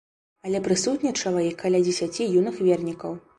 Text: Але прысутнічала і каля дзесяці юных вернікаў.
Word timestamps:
Але 0.45 0.61
прысутнічала 0.67 1.43
і 1.49 1.51
каля 1.61 1.83
дзесяці 1.89 2.29
юных 2.41 2.59
вернікаў. 2.71 3.13